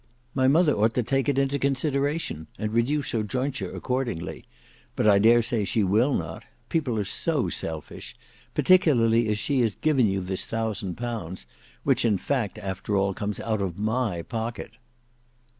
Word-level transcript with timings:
My 0.33 0.47
mother 0.47 0.73
ought 0.73 0.95
to 0.95 1.03
take 1.03 1.29
it 1.29 1.37
into 1.37 1.59
consideration 1.59 2.47
and 2.57 2.73
reduce 2.73 3.11
her 3.11 3.21
jointure 3.21 3.71
accordingly. 3.71 4.45
But 4.95 5.05
I 5.05 5.19
dare 5.19 5.43
say 5.43 5.63
she 5.63 5.83
will 5.83 6.15
not; 6.15 6.43
people 6.69 6.97
are 6.97 7.05
so 7.05 7.49
selfish; 7.49 8.15
particularly 8.55 9.27
as 9.27 9.37
she 9.37 9.59
has 9.59 9.75
given 9.75 10.07
you 10.07 10.19
this 10.19 10.47
thousand 10.47 10.95
pounds, 10.95 11.45
which 11.83 12.03
in 12.03 12.17
fact 12.17 12.57
after 12.57 12.97
all 12.97 13.13
comes 13.13 13.39
out 13.41 13.61
of 13.61 13.77
my 13.77 14.23
pocket." 14.23 14.71